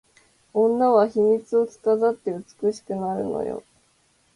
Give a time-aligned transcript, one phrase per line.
[0.55, 3.61] 女は秘密を着飾って美しくなるのよ